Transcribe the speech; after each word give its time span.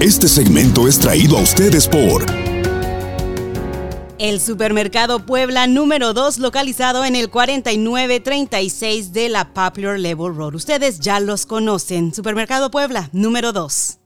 Este 0.00 0.28
segmento 0.28 0.86
es 0.86 0.98
traído 0.98 1.38
a 1.38 1.40
ustedes 1.40 1.88
por 1.88 2.26
el 4.18 4.40
supermercado 4.40 5.24
Puebla 5.24 5.66
número 5.66 6.12
2 6.12 6.38
localizado 6.38 7.04
en 7.04 7.16
el 7.16 7.30
4936 7.30 9.12
de 9.12 9.28
la 9.30 9.54
Popular 9.54 9.98
Level 9.98 10.34
Road. 10.34 10.54
Ustedes 10.54 11.00
ya 11.00 11.18
los 11.18 11.46
conocen. 11.46 12.12
Supermercado 12.14 12.70
Puebla 12.70 13.08
número 13.12 13.52
2. 13.52 13.98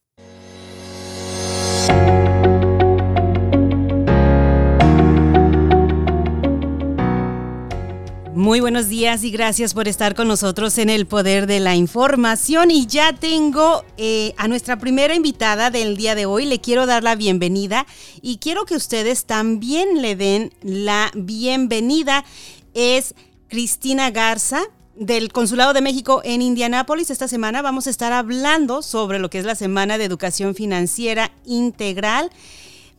Muy 8.40 8.60
buenos 8.60 8.88
días 8.88 9.22
y 9.22 9.30
gracias 9.30 9.74
por 9.74 9.86
estar 9.86 10.14
con 10.14 10.26
nosotros 10.26 10.78
en 10.78 10.88
el 10.88 11.04
Poder 11.04 11.46
de 11.46 11.60
la 11.60 11.76
Información. 11.76 12.70
Y 12.70 12.86
ya 12.86 13.12
tengo 13.12 13.84
eh, 13.98 14.32
a 14.38 14.48
nuestra 14.48 14.78
primera 14.78 15.14
invitada 15.14 15.68
del 15.70 15.94
día 15.94 16.14
de 16.14 16.24
hoy. 16.24 16.46
Le 16.46 16.58
quiero 16.58 16.86
dar 16.86 17.02
la 17.02 17.16
bienvenida 17.16 17.84
y 18.22 18.38
quiero 18.38 18.64
que 18.64 18.76
ustedes 18.76 19.26
también 19.26 20.00
le 20.00 20.16
den 20.16 20.54
la 20.62 21.10
bienvenida. 21.14 22.24
Es 22.72 23.14
Cristina 23.48 24.10
Garza 24.10 24.62
del 24.96 25.32
Consulado 25.32 25.74
de 25.74 25.82
México 25.82 26.22
en 26.24 26.40
Indianápolis. 26.40 27.10
Esta 27.10 27.28
semana 27.28 27.60
vamos 27.60 27.88
a 27.88 27.90
estar 27.90 28.14
hablando 28.14 28.80
sobre 28.80 29.18
lo 29.18 29.28
que 29.28 29.38
es 29.38 29.44
la 29.44 29.54
Semana 29.54 29.98
de 29.98 30.06
Educación 30.06 30.54
Financiera 30.54 31.30
Integral 31.44 32.30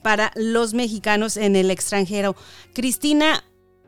para 0.04 0.32
los 0.36 0.76
mexicanos 0.76 1.36
en 1.36 1.56
el 1.56 1.72
extranjero. 1.72 2.36
Cristina, 2.74 3.44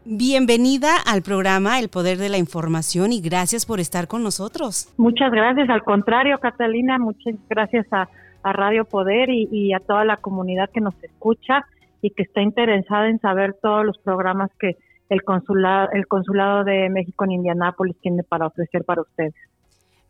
Bienvenida 0.06 0.98
al 0.98 1.22
programa 1.22 1.80
El 1.80 1.88
Poder 1.88 2.18
de 2.18 2.28
la 2.28 2.38
Información 2.38 3.14
y 3.14 3.22
gracias 3.22 3.66
por 3.66 3.80
estar 3.80 4.10
con 4.10 4.22
nosotros. 4.22 4.94
Muchas 4.98 5.32
gracias, 5.32 5.70
al 5.70 5.82
contrario, 5.84 6.38
Catalina, 6.40 7.00
muchas 7.00 7.36
gracias 7.50 7.88
a, 7.92 8.10
Radio 8.44 8.84
Poder 8.84 9.30
y, 9.30 9.72
a 9.72 9.80
toda 9.80 10.04
la 10.04 10.18
comunidad 10.18 10.70
que 10.70 10.82
nos 10.82 11.02
escucha 11.02 11.66
y 12.02 12.10
que 12.10 12.24
está 12.24 12.42
interesada 12.42 13.08
en 13.08 13.18
saber 13.22 13.56
todos 13.62 13.86
los 13.86 13.98
programas 14.00 14.52
que 14.60 14.76
el 15.08 15.24
consulado, 15.24 15.88
el 15.94 16.08
consulado 16.08 16.66
de 16.66 16.90
México 16.90 17.24
en 17.24 17.32
Indianápolis 17.32 17.96
tiene 18.02 18.24
para 18.24 18.48
ofrecer 18.48 18.84
para 18.84 19.04
ustedes. 19.04 19.34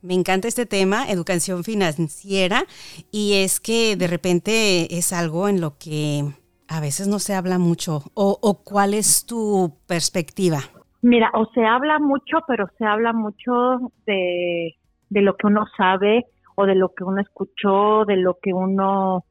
Me 0.01 0.15
encanta 0.15 0.47
este 0.47 0.65
tema, 0.65 1.07
educación 1.07 1.63
financiera, 1.63 2.63
y 3.11 3.33
es 3.43 3.59
que 3.59 3.95
de 3.95 4.07
repente 4.07 4.97
es 4.97 5.13
algo 5.13 5.47
en 5.47 5.61
lo 5.61 5.77
que 5.77 6.33
a 6.73 6.79
veces 6.79 7.07
no 7.07 7.19
se 7.19 7.35
habla 7.35 7.59
mucho. 7.59 8.01
¿O, 8.15 8.61
cuál 8.63 8.95
es 8.95 9.25
tu 9.25 9.77
perspectiva? 9.87 10.59
Mira, 11.03 11.29
o 11.33 11.45
se 11.53 11.63
habla 11.63 11.99
mucho, 11.99 12.39
pero 12.47 12.67
se 12.77 12.85
habla 12.85 13.13
mucho 13.13 13.91
de, 14.07 14.75
lo 15.09 15.35
que 15.35 15.47
uno 15.47 15.65
sabe 15.77 16.25
o 16.55 16.65
de 16.65 16.75
lo 16.75 16.89
que 16.93 17.03
uno 17.03 17.21
escuchó, 17.21 18.05
de 18.05 18.17
lo 18.17 18.39
que 18.41 18.53
uno 18.53 19.25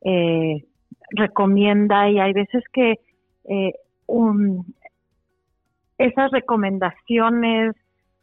eh, 0.00 0.64
recomienda 1.10 2.10
y 2.10 2.18
hay 2.18 2.32
veces 2.32 2.64
que 2.72 2.94
eh, 3.44 3.72
esas 5.98 6.30
recomendaciones 6.32 7.76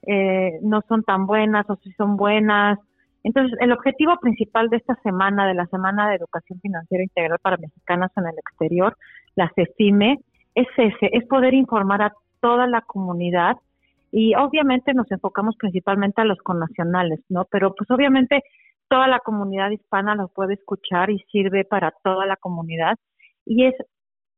eh, 0.05 0.59
no 0.63 0.81
son 0.87 1.03
tan 1.03 1.25
buenas 1.27 1.69
o 1.69 1.77
si 1.77 1.91
son 1.93 2.17
buenas 2.17 2.79
entonces, 3.23 3.57
el 3.59 3.71
objetivo 3.71 4.15
principal 4.21 4.69
de 4.69 4.77
esta 4.77 4.95
semana, 5.03 5.47
de 5.47 5.53
la 5.53 5.65
Semana 5.67 6.09
de 6.09 6.15
Educación 6.15 6.59
Financiera 6.61 7.03
Integral 7.03 7.39
para 7.41 7.57
Mexicanas 7.57 8.11
en 8.15 8.27
el 8.27 8.37
Exterior, 8.37 8.95
la 9.35 9.51
CECIME, 9.55 10.19
es 10.55 10.67
ese, 10.77 11.09
es 11.11 11.25
poder 11.27 11.53
informar 11.53 12.01
a 12.01 12.13
toda 12.39 12.67
la 12.67 12.81
comunidad 12.81 13.57
y 14.11 14.33
obviamente 14.35 14.93
nos 14.93 15.11
enfocamos 15.11 15.55
principalmente 15.57 16.21
a 16.21 16.25
los 16.25 16.39
connacionales, 16.39 17.19
¿no? 17.29 17.45
Pero 17.51 17.75
pues 17.75 17.89
obviamente 17.91 18.41
toda 18.87 19.07
la 19.07 19.19
comunidad 19.19 19.69
hispana 19.69 20.15
lo 20.15 20.29
puede 20.29 20.55
escuchar 20.55 21.11
y 21.11 21.19
sirve 21.31 21.63
para 21.65 21.93
toda 22.03 22.25
la 22.25 22.37
comunidad 22.37 22.97
y 23.45 23.65
es 23.65 23.75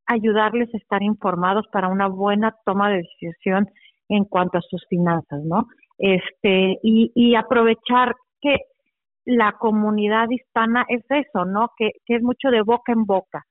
ayudarles 0.08 0.74
a 0.74 0.78
estar 0.78 1.02
informados 1.04 1.66
para 1.72 1.88
una 1.88 2.08
buena 2.08 2.56
toma 2.66 2.90
de 2.90 2.98
decisión 2.98 3.70
en 4.10 4.26
cuanto 4.26 4.58
a 4.58 4.62
sus 4.62 4.86
finanzas, 4.90 5.42
¿no? 5.44 5.68
Este, 5.98 6.80
y, 6.84 7.12
y 7.16 7.36
aprovechar 7.36 8.14
que 8.42 8.58
la 9.26 9.54
comunidad 9.54 10.30
hispana 10.30 10.86
es 10.90 11.04
eso, 11.10 11.46
¿no? 11.46 11.72
Que, 11.78 11.92
es 12.08 12.22
mucho 12.24 12.50
de 12.50 12.62
boca 12.62 12.92
en 12.92 13.06
boca. 13.06 13.46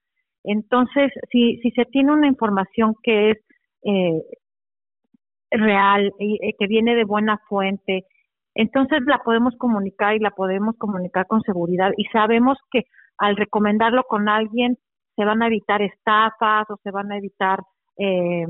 Entonces, 0.44 1.12
si, 1.30 1.58
si 1.58 1.70
se 1.72 1.84
tiene 1.84 2.12
una 2.12 2.26
información 2.26 2.94
que 3.02 3.30
es 3.30 3.38
eh, 3.84 4.22
real, 5.50 6.12
y, 6.18 6.38
eh, 6.42 6.54
que 6.58 6.66
viene 6.66 6.94
de 6.94 7.04
buena 7.04 7.38
fuente, 7.48 8.04
entonces 8.54 9.00
la 9.06 9.18
podemos 9.18 9.54
comunicar 9.58 10.14
y 10.16 10.18
la 10.18 10.30
podemos 10.30 10.76
comunicar 10.76 11.26
con 11.26 11.40
seguridad 11.42 11.92
y 11.96 12.04
sabemos 12.06 12.58
que 12.70 12.82
al 13.18 13.36
recomendarlo 13.36 14.04
con 14.04 14.28
alguien 14.28 14.76
se 15.16 15.24
van 15.24 15.42
a 15.42 15.46
evitar 15.46 15.82
estafas 15.82 16.68
o 16.70 16.76
se 16.82 16.90
van 16.90 17.12
a 17.12 17.18
evitar 17.18 17.60
eh, 17.98 18.46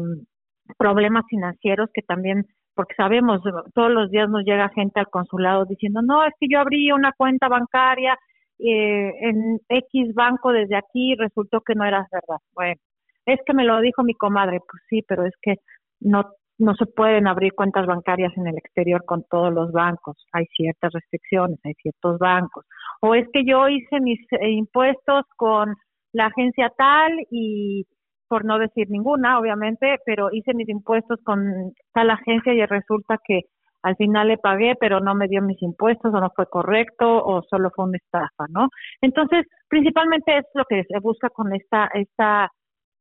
problemas 0.78 1.24
financieros 1.28 1.90
que 1.92 2.02
también 2.02 2.46
porque 2.74 2.94
sabemos, 2.94 3.40
todos 3.74 3.90
los 3.90 4.10
días 4.10 4.28
nos 4.28 4.44
llega 4.44 4.68
gente 4.70 5.00
al 5.00 5.08
consulado 5.08 5.64
diciendo, 5.64 6.00
no, 6.02 6.24
es 6.24 6.32
que 6.38 6.46
yo 6.50 6.60
abrí 6.60 6.92
una 6.92 7.12
cuenta 7.12 7.48
bancaria 7.48 8.16
eh, 8.58 9.12
en 9.20 9.60
X 9.68 10.14
banco 10.14 10.52
desde 10.52 10.76
aquí 10.76 11.12
y 11.12 11.16
resultó 11.16 11.60
que 11.60 11.74
no 11.74 11.84
era 11.84 12.06
verdad. 12.12 12.40
Bueno, 12.54 12.80
es 13.26 13.40
que 13.46 13.54
me 13.54 13.64
lo 13.64 13.80
dijo 13.80 14.02
mi 14.02 14.14
comadre, 14.14 14.60
pues 14.60 14.82
sí, 14.88 15.02
pero 15.06 15.24
es 15.26 15.34
que 15.42 15.56
no 16.00 16.30
no 16.60 16.74
se 16.74 16.84
pueden 16.84 17.26
abrir 17.26 17.54
cuentas 17.54 17.86
bancarias 17.86 18.36
en 18.36 18.46
el 18.46 18.58
exterior 18.58 19.02
con 19.06 19.24
todos 19.30 19.52
los 19.52 19.72
bancos, 19.72 20.16
hay 20.30 20.44
ciertas 20.54 20.92
restricciones, 20.92 21.58
hay 21.64 21.72
ciertos 21.74 22.18
bancos. 22.18 22.66
O 23.00 23.14
es 23.14 23.26
que 23.32 23.44
yo 23.46 23.66
hice 23.68 23.98
mis 24.00 24.20
eh, 24.32 24.50
impuestos 24.50 25.24
con 25.36 25.74
la 26.12 26.26
agencia 26.26 26.70
tal 26.76 27.12
y 27.30 27.86
por 28.30 28.44
no 28.44 28.60
decir 28.60 28.88
ninguna, 28.88 29.40
obviamente, 29.40 29.98
pero 30.06 30.28
hice 30.30 30.54
mis 30.54 30.68
impuestos 30.68 31.18
con 31.24 31.72
tal 31.92 32.10
agencia 32.10 32.54
y 32.54 32.64
resulta 32.64 33.18
que 33.26 33.40
al 33.82 33.96
final 33.96 34.28
le 34.28 34.38
pagué, 34.38 34.74
pero 34.78 35.00
no 35.00 35.16
me 35.16 35.26
dio 35.26 35.42
mis 35.42 35.60
impuestos 35.62 36.14
o 36.14 36.20
no 36.20 36.30
fue 36.36 36.46
correcto 36.46 37.06
o 37.24 37.42
solo 37.50 37.70
fue 37.74 37.86
una 37.86 37.96
estafa, 37.96 38.46
¿no? 38.50 38.68
Entonces, 39.00 39.46
principalmente 39.68 40.38
es 40.38 40.44
lo 40.54 40.64
que 40.64 40.84
se 40.84 41.00
busca 41.00 41.28
con 41.30 41.52
esta 41.52 41.90
esta 41.92 42.50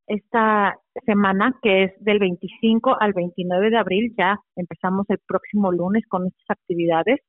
esta 0.08 0.76
semana 1.06 1.54
que 1.62 1.84
es 1.84 1.92
del 2.00 2.18
25 2.18 2.98
al 3.00 3.14
29 3.14 3.70
de 3.70 3.78
abril, 3.78 4.16
ya 4.18 4.40
empezamos 4.56 5.06
el 5.10 5.20
próximo 5.28 5.72
lunes 5.72 6.04
con 6.10 6.26
estas 6.26 6.58
actividades. 6.58 7.20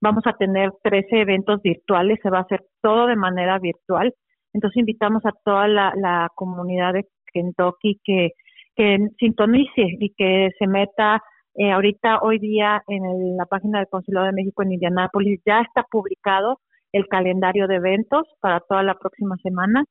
Vamos 0.00 0.22
a 0.26 0.34
tener 0.34 0.70
13 0.84 1.22
eventos 1.22 1.60
virtuales, 1.60 2.20
se 2.22 2.30
va 2.30 2.38
a 2.38 2.42
hacer 2.42 2.62
todo 2.80 3.08
de 3.08 3.16
manera 3.16 3.58
virtual. 3.58 4.14
Entonces 4.52 4.78
invitamos 4.78 5.26
a 5.26 5.32
toda 5.44 5.66
la, 5.66 5.92
la 5.96 6.28
comunidad 6.36 6.94
de 6.94 7.06
Kentucky 7.32 8.00
que, 8.04 8.30
que 8.76 8.98
sintonice 9.18 9.96
y 9.98 10.14
que 10.16 10.50
se 10.58 10.66
meta 10.66 11.22
eh, 11.54 11.72
ahorita, 11.72 12.20
hoy 12.22 12.38
día, 12.38 12.82
en 12.86 13.36
la 13.36 13.44
página 13.46 13.78
del 13.78 13.88
Consulado 13.88 14.26
de 14.26 14.32
México 14.32 14.62
en 14.62 14.72
Indianápolis, 14.72 15.40
ya 15.44 15.60
está 15.60 15.82
publicado 15.90 16.60
el 16.92 17.06
calendario 17.08 17.66
de 17.66 17.76
eventos 17.76 18.26
para 18.40 18.60
toda 18.60 18.82
la 18.82 18.94
próxima 18.94 19.36
semana. 19.42 19.84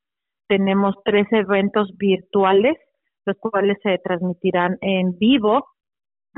Tenemos 0.48 0.96
tres 1.04 1.28
eventos 1.32 1.96
virtuales, 1.98 2.78
los 3.26 3.38
cuales 3.38 3.78
se 3.84 3.98
transmitirán 4.00 4.78
en 4.82 5.18
vivo 5.18 5.66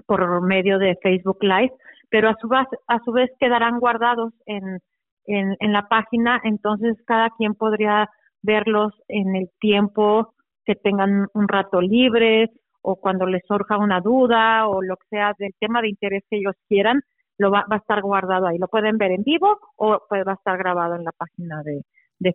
por 0.07 0.41
medio 0.41 0.79
de 0.79 0.97
Facebook 1.01 1.37
Live, 1.41 1.73
pero 2.09 2.29
a 2.29 2.35
su 2.41 2.47
vez, 2.47 2.67
a 2.87 2.99
su 2.99 3.11
vez 3.11 3.29
quedarán 3.39 3.79
guardados 3.79 4.33
en, 4.45 4.79
en, 5.27 5.55
en 5.59 5.73
la 5.73 5.87
página, 5.87 6.41
entonces 6.43 6.97
cada 7.05 7.29
quien 7.37 7.53
podría 7.53 8.09
verlos 8.41 8.91
en 9.07 9.35
el 9.35 9.49
tiempo 9.59 10.33
que 10.65 10.75
tengan 10.75 11.27
un 11.33 11.47
rato 11.47 11.81
libre 11.81 12.51
o 12.81 12.95
cuando 12.95 13.25
les 13.25 13.43
surja 13.47 13.77
una 13.77 14.01
duda 14.01 14.67
o 14.67 14.81
lo 14.81 14.97
que 14.97 15.07
sea 15.09 15.33
del 15.37 15.53
tema 15.59 15.81
de 15.81 15.89
interés 15.89 16.23
que 16.29 16.37
ellos 16.37 16.55
quieran, 16.67 17.01
lo 17.37 17.51
va, 17.51 17.65
a 17.69 17.75
estar 17.75 18.01
guardado 18.01 18.47
ahí. 18.47 18.57
Lo 18.57 18.67
pueden 18.67 18.97
ver 18.97 19.11
en 19.11 19.23
vivo 19.23 19.59
o 19.75 19.99
puede, 20.07 20.23
va 20.23 20.33
a 20.33 20.35
estar 20.35 20.57
grabado 20.57 20.95
en 20.95 21.03
la 21.03 21.11
página 21.11 21.61
de, 21.63 21.83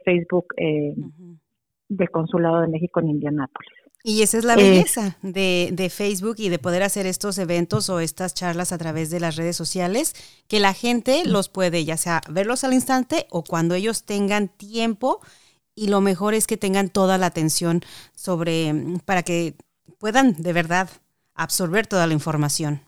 Facebook 0.05 0.47
eh, 0.57 0.95
del 1.89 2.11
Consulado 2.11 2.61
de 2.61 2.69
México 2.69 3.01
en 3.01 3.09
Indianápolis. 3.09 3.73
Y 4.03 4.23
esa 4.23 4.39
es 4.39 4.45
la 4.45 4.55
belleza 4.55 5.17
de, 5.23 5.71
de, 5.73 5.91
Facebook 5.91 6.37
y 6.39 6.49
de 6.49 6.61
poder 6.61 6.85
hacer 6.85 7.07
estos 7.07 7.39
eventos 7.39 7.91
o 7.91 7.99
estas 7.99 8.35
charlas 8.35 8.73
a 8.73 8.79
través 8.79 9.11
de 9.11 9.19
las 9.19 9.35
redes 9.35 9.57
sociales, 9.57 10.15
que 10.49 10.61
la 10.61 10.75
gente 10.75 11.23
los 11.27 11.49
puede 11.49 11.85
ya 11.85 11.97
sea 11.97 12.21
verlos 12.31 12.63
al 12.63 12.73
instante 12.73 13.27
o 13.31 13.43
cuando 13.43 13.75
ellos 13.75 14.05
tengan 14.05 14.47
tiempo 14.47 15.21
y 15.77 15.91
lo 15.91 16.01
mejor 16.01 16.35
es 16.35 16.47
que 16.47 16.57
tengan 16.57 16.89
toda 16.89 17.19
la 17.19 17.27
atención 17.27 17.81
sobre, 18.15 18.73
para 19.05 19.23
que 19.23 19.53
puedan 20.01 20.33
de 20.43 20.53
verdad 20.53 20.89
absorber 21.35 21.87
toda 21.87 22.07
la 22.07 22.15
información. 22.15 22.81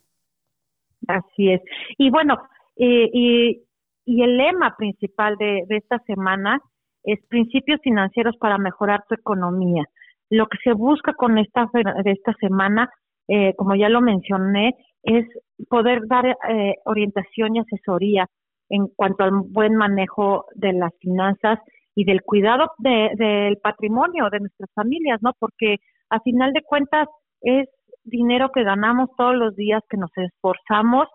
Así 1.06 1.52
es. 1.52 1.61
Y 1.99 2.11
bueno, 2.11 2.38
eh, 2.76 3.08
y, 3.12 3.62
y, 4.05 4.23
el 4.23 4.37
lema 4.37 4.75
principal 4.76 5.37
de, 5.37 5.62
de 5.69 5.76
esta 5.76 5.99
semana 6.00 6.61
es 7.05 7.20
principios 7.29 7.81
financieros 7.82 8.37
para 8.38 8.58
mejorar 8.58 9.05
tu 9.08 9.14
economía. 9.14 9.84
Lo 10.31 10.46
que 10.46 10.58
se 10.64 10.73
busca 10.73 11.12
con 11.12 11.38
esta, 11.38 11.69
de 11.73 12.11
esta 12.11 12.32
semana, 12.41 12.91
eh, 13.29 13.55
como 13.56 13.75
ya 13.75 13.88
lo 13.88 14.00
mencioné, 14.00 14.75
es 15.02 15.26
poder 15.69 16.06
dar 16.06 16.26
eh, 16.26 16.75
orientación 16.84 17.56
y 17.56 17.61
asesoría 17.61 18.26
en 18.69 18.88
cuanto 18.88 19.25
al 19.25 19.31
buen 19.31 19.75
manejo 19.76 20.46
de 20.55 20.73
las 20.73 20.93
finanzas 21.00 21.58
y 21.99 22.05
del 22.05 22.23
cuidado 22.23 22.71
del 22.79 23.56
patrimonio 23.56 24.31
de 24.31 24.39
nuestras 24.39 24.71
familias, 24.73 25.19
¿no? 25.21 25.33
Porque 25.37 25.79
a 26.11 26.21
final 26.21 26.53
de 26.53 26.62
cuentas 26.62 27.09
es 27.41 27.69
dinero 28.05 28.50
que 28.55 28.62
ganamos 28.62 29.11
todos 29.17 29.35
los 29.35 29.56
días, 29.56 29.83
que 29.91 29.97
nos 29.97 30.12
esforzamos 30.15 31.09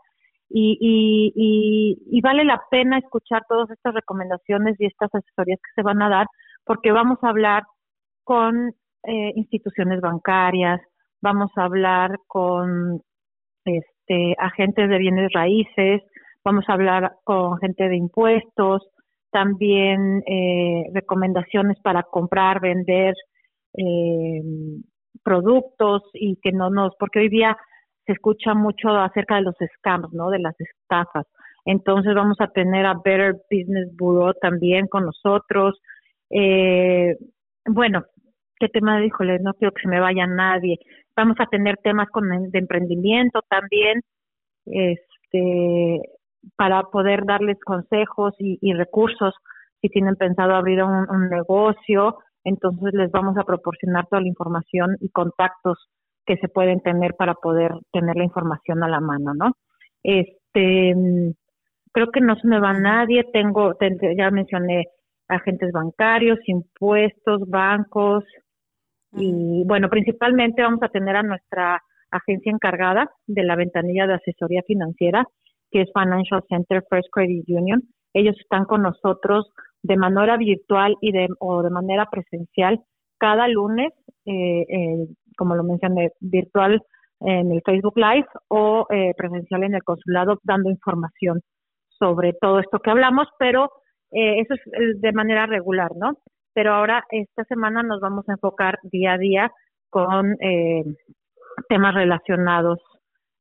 y, 0.50 0.78
y, 0.82 1.98
y, 2.12 2.22
vale 2.22 2.44
la 2.44 2.62
pena 2.70 2.98
escuchar 2.98 3.44
todas 3.48 3.72
estas 3.72 3.94
recomendaciones 3.94 4.76
y 4.78 4.88
estas 4.88 5.10
asesorías 5.16 5.58
que 5.62 5.72
se 5.74 5.84
van 5.84 6.02
a 6.02 6.10
dar, 6.10 6.28
porque 6.66 6.92
vamos 6.92 7.18
a 7.22 7.30
hablar 7.30 7.64
con 8.26 8.68
eh, 9.04 9.32
instituciones 9.38 10.02
bancarias, 10.02 10.82
vamos 11.22 11.50
a 11.56 11.64
hablar 11.64 12.18
con 12.28 13.02
este, 13.64 14.36
agentes 14.38 14.90
de 14.90 14.98
bienes 14.98 15.32
raíces, 15.34 16.02
vamos 16.44 16.66
a 16.68 16.74
hablar 16.74 17.14
con 17.24 17.58
gente 17.60 17.88
de 17.88 17.96
impuestos, 17.96 18.86
también 19.34 20.24
eh, 20.28 20.86
recomendaciones 20.94 21.78
para 21.82 22.04
comprar, 22.04 22.62
vender 22.62 23.16
eh, 23.76 24.42
productos 25.24 26.04
y 26.14 26.38
que 26.42 26.52
no 26.52 26.70
nos, 26.70 26.96
porque 26.98 27.20
hoy 27.20 27.30
día 27.30 27.58
se 28.06 28.14
escucha 28.14 28.54
mucho 28.54 28.90
acerca 28.90 29.36
de 29.36 29.42
los 29.42 29.56
scams, 29.78 30.14
¿no? 30.14 30.30
De 30.30 30.40
las 30.40 30.56
estafas. 30.60 31.26
Entonces 31.66 32.14
vamos 32.14 32.38
a 32.40 32.48
tener 32.48 32.86
a 32.86 32.94
Better 33.04 33.36
Business 33.50 33.90
Bureau 33.98 34.34
también 34.40 34.88
con 34.88 35.06
nosotros. 35.06 35.82
Eh, 36.30 37.18
bueno, 37.66 38.04
¿qué 38.60 38.68
tema? 38.70 39.04
Híjole, 39.04 39.40
no 39.40 39.54
quiero 39.54 39.74
que 39.74 39.82
se 39.82 39.88
me 39.88 40.00
vaya 40.00 40.28
nadie. 40.28 40.78
Vamos 41.16 41.38
a 41.40 41.48
tener 41.48 41.78
temas 41.78 42.10
con 42.10 42.30
de 42.30 42.60
emprendimiento 42.60 43.42
también, 43.50 44.02
este, 44.66 46.02
para 46.56 46.84
poder 46.84 47.26
darles 47.26 47.58
consejos 47.64 48.34
y, 48.40 48.74
recursos 48.74 49.34
si 49.82 49.90
tienen 49.90 50.16
pensado 50.16 50.56
abrir 50.56 50.84
un 50.84 51.30
negocio. 51.30 52.18
Entonces 52.44 52.94
les 52.94 53.12
vamos 53.12 53.38
a 53.38 53.44
proporcionar 53.44 54.08
toda 54.08 54.22
la 54.22 54.28
información 54.28 54.98
y 55.00 55.10
contactos 55.10 55.78
que 56.26 56.38
se 56.38 56.48
pueden 56.48 56.82
tener 56.82 57.16
para 57.16 57.34
poder 57.34 57.72
tener 57.92 58.16
la 58.16 58.24
información 58.24 58.84
a 58.84 58.88
la 58.88 59.00
mano, 59.00 59.34
¿no? 59.34 59.54
Este, 60.04 60.96
creo 61.92 62.12
que 62.12 62.22
no 62.22 62.36
se 62.36 62.48
me 62.48 62.60
va 62.60 62.74
nadie, 62.74 63.26
tengo, 63.32 63.78
ya 64.18 64.32
mencioné 64.32 64.88
agentes 65.28 65.72
bancarios, 65.72 66.40
impuestos, 66.46 67.48
bancos 67.48 68.24
y 69.14 69.64
bueno, 69.66 69.90
principalmente 69.90 70.64
vamos 70.64 70.82
a 70.82 70.90
tener 70.90 71.16
a 71.16 71.24
nuestra 71.24 71.82
agencia 72.12 72.52
encargada 72.52 73.10
de 73.28 73.44
la 73.44 73.56
ventanilla 73.56 74.08
de 74.08 74.16
asesoría 74.16 74.64
financiera, 74.66 75.26
que 75.74 75.82
es 75.82 75.90
Financial 75.94 76.42
Center 76.48 76.84
First 76.90 77.10
Credit 77.12 77.44
Union. 77.50 77.82
Ellos 78.14 78.36
están 78.40 78.64
con 78.66 78.84
nosotros 78.84 79.52
de 79.82 79.98
manera 79.98 80.38
virtual 80.38 80.96
y 81.02 81.12
de, 81.12 81.28
o 81.40 81.62
de 81.62 81.70
manera 81.70 82.08
presencial 82.10 82.80
cada 83.18 83.48
lunes 83.50 83.92
eh, 84.26 85.08
como 85.38 85.56
lo 85.56 85.64
mencioné, 85.64 86.12
virtual 86.20 86.82
en 87.22 87.52
el 87.52 87.62
Facebook 87.66 87.98
Live 87.98 88.28
o 88.50 88.86
eh, 88.90 89.14
presencial 89.18 89.64
en 89.64 89.76
el 89.76 89.84
consulado 89.84 90.40
dando 90.44 90.70
información 90.70 91.42
sobre 91.98 92.34
todo 92.34 92.60
esto 92.60 92.80
que 92.80 92.92
hablamos, 92.92 93.28
pero 93.40 93.72
eh, 94.12 94.42
eso 94.42 94.56
es 94.56 95.00
de 95.00 95.12
manera 95.14 95.46
regular, 95.46 95.92
¿no? 95.96 96.18
Pero 96.54 96.74
ahora 96.74 97.06
esta 97.10 97.44
semana 97.46 97.82
nos 97.82 98.02
vamos 98.02 98.28
a 98.28 98.34
enfocar 98.34 98.80
día 98.84 99.14
a 99.14 99.18
día 99.18 99.52
con 99.90 100.36
eh, 100.42 100.84
temas 101.70 101.94
relacionados, 101.94 102.80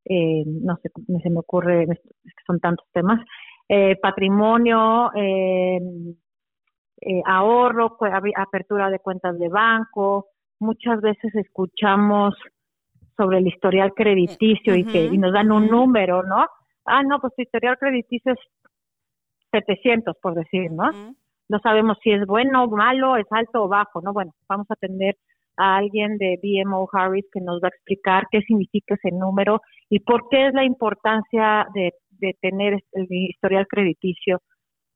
no 0.07 0.77
sé, 0.83 0.91
se 1.23 1.31
me 1.31 1.39
ocurre, 1.39 1.87
son 2.47 2.61
tantos 2.61 2.87
temas, 2.93 3.21
patrimonio, 4.01 5.11
ahorro, 7.25 7.97
apertura 8.37 8.91
de 8.91 8.99
cuentas 8.99 9.39
de 9.39 9.49
banco, 9.49 10.29
muchas 10.59 11.01
veces 11.01 11.35
escuchamos 11.35 12.35
sobre 13.17 13.39
el 13.39 13.47
historial 13.47 13.93
crediticio 13.95 14.75
y 14.75 14.85
que 14.85 15.05
y 15.05 15.19
nos 15.19 15.33
dan 15.33 15.53
un 15.53 15.67
número, 15.67 16.23
¿no? 16.23 16.47
Ah, 16.85 17.03
no, 17.03 17.21
pues 17.21 17.35
tu 17.37 17.43
historial 17.43 17.77
crediticio 17.79 18.33
es 18.33 18.39
700, 19.51 20.17
por 20.21 20.35
decir, 20.35 20.71
¿no? 20.71 21.15
No 21.49 21.59
sabemos 21.59 21.99
si 22.03 22.11
es 22.11 22.25
bueno 22.27 22.65
o 22.65 22.71
malo, 22.71 23.17
es 23.17 23.27
alto 23.31 23.65
o 23.65 23.69
bajo, 23.69 24.01
¿no? 24.01 24.13
Bueno, 24.13 24.33
vamos 24.49 24.67
a 24.71 24.77
tener 24.77 25.17
a 25.57 25.77
alguien 25.77 26.19
de 26.19 26.39
BMO 26.43 26.89
Harris 26.93 27.27
que 27.33 27.41
nos 27.41 27.61
va 27.63 27.69
a 27.69 27.75
explicar 27.75 28.25
qué 28.31 28.41
significa 28.43 28.95
ese 28.95 29.15
número 29.15 29.61
y 29.89 30.01
por 30.01 30.29
qué 30.31 30.49
es 30.49 30.55
la 30.55 30.65
importancia 30.65 31.67
de, 31.75 31.93
de 32.11 32.37
tener 32.41 32.83
el 32.93 33.07
historial 33.11 33.67
crediticio 33.69 34.41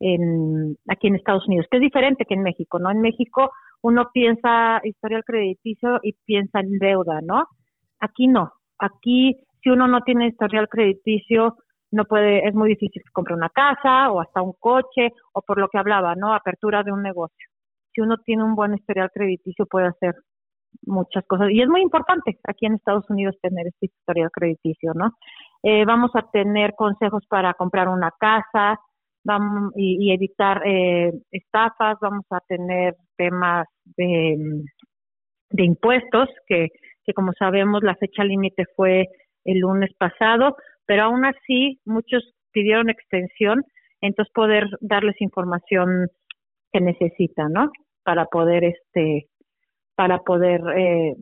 en, 0.00 0.76
aquí 0.88 1.08
en 1.08 1.16
Estados 1.16 1.46
Unidos, 1.46 1.66
que 1.70 1.78
es 1.78 1.82
diferente 1.82 2.24
que 2.24 2.34
en 2.34 2.42
México, 2.42 2.78
¿no? 2.78 2.90
En 2.90 3.00
México 3.00 3.50
uno 3.82 4.10
piensa 4.12 4.80
historial 4.84 5.24
crediticio 5.24 6.00
y 6.02 6.14
piensa 6.24 6.60
en 6.60 6.78
deuda, 6.78 7.20
¿no? 7.22 7.44
Aquí 8.00 8.28
no. 8.28 8.52
Aquí, 8.78 9.36
si 9.62 9.70
uno 9.70 9.88
no 9.88 10.02
tiene 10.02 10.28
historial 10.28 10.68
crediticio, 10.68 11.56
no 11.92 12.04
puede, 12.04 12.46
es 12.46 12.54
muy 12.54 12.68
difícil 12.68 13.02
que 13.02 13.12
compre 13.12 13.34
una 13.34 13.48
casa 13.48 14.10
o 14.10 14.20
hasta 14.20 14.42
un 14.42 14.52
coche 14.58 15.12
o 15.32 15.42
por 15.42 15.58
lo 15.58 15.68
que 15.68 15.78
hablaba, 15.78 16.14
¿no? 16.14 16.34
Apertura 16.34 16.82
de 16.82 16.92
un 16.92 17.02
negocio. 17.02 17.48
Si 17.94 18.00
uno 18.00 18.16
tiene 18.18 18.44
un 18.44 18.54
buen 18.54 18.74
historial 18.74 19.10
crediticio, 19.12 19.66
puede 19.66 19.86
hacer 19.86 20.14
muchas 20.84 21.24
cosas. 21.26 21.50
Y 21.50 21.62
es 21.62 21.68
muy 21.68 21.80
importante 21.82 22.38
aquí 22.44 22.66
en 22.66 22.74
Estados 22.74 23.08
Unidos 23.08 23.36
tener 23.40 23.66
este 23.66 23.86
historial 23.86 24.30
crediticio, 24.30 24.92
¿no? 24.94 25.12
Eh, 25.62 25.84
vamos 25.84 26.10
a 26.14 26.22
tener 26.30 26.74
consejos 26.74 27.24
para 27.28 27.54
comprar 27.54 27.88
una 27.88 28.10
casa, 28.18 28.78
vamos 29.24 29.72
y, 29.76 30.12
evitar 30.12 30.62
eh, 30.64 31.12
estafas, 31.30 31.98
vamos 32.00 32.24
a 32.30 32.40
tener 32.46 32.94
temas 33.16 33.66
de, 33.96 34.36
de 35.50 35.64
impuestos, 35.64 36.28
que, 36.46 36.68
que 37.04 37.12
como 37.12 37.32
sabemos 37.38 37.82
la 37.82 37.96
fecha 37.96 38.24
límite 38.24 38.64
fue 38.76 39.06
el 39.44 39.58
lunes 39.58 39.90
pasado, 39.98 40.56
pero 40.86 41.04
aún 41.04 41.24
así 41.24 41.80
muchos 41.84 42.22
pidieron 42.52 42.90
extensión, 42.90 43.62
entonces 44.00 44.32
poder 44.32 44.64
darles 44.80 45.20
información 45.20 46.08
que 46.72 46.80
necesitan, 46.80 47.52
¿no? 47.52 47.70
Para 48.04 48.26
poder 48.26 48.64
este 48.64 49.26
para 49.96 50.18
poder 50.18 50.60
eh, 50.76 51.16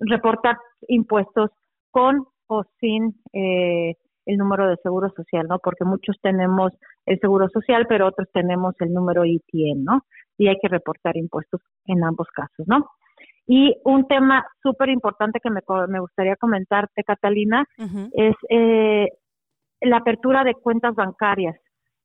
reportar 0.00 0.56
impuestos 0.88 1.50
con 1.90 2.26
o 2.48 2.64
sin 2.80 3.14
eh, 3.32 3.94
el 4.26 4.36
número 4.36 4.68
de 4.68 4.76
seguro 4.82 5.10
social, 5.10 5.46
¿no? 5.48 5.58
Porque 5.58 5.84
muchos 5.84 6.16
tenemos 6.20 6.72
el 7.06 7.18
seguro 7.20 7.48
social, 7.48 7.86
pero 7.88 8.08
otros 8.08 8.28
tenemos 8.32 8.74
el 8.80 8.92
número 8.92 9.24
ITN, 9.24 9.84
¿no? 9.84 10.00
Y 10.36 10.48
hay 10.48 10.56
que 10.60 10.68
reportar 10.68 11.16
impuestos 11.16 11.60
en 11.86 12.02
ambos 12.02 12.26
casos, 12.34 12.66
¿no? 12.66 12.90
Y 13.46 13.76
un 13.84 14.08
tema 14.08 14.44
súper 14.60 14.88
importante 14.88 15.38
que 15.40 15.50
me, 15.50 15.60
me, 15.88 16.00
gustaría 16.00 16.34
comentarte, 16.34 17.04
Catalina, 17.04 17.64
es 18.12 18.34
eh, 18.50 19.08
la 19.80 19.98
apertura 19.98 20.42
de 20.42 20.54
cuentas 20.54 20.96
bancarias 20.96 21.56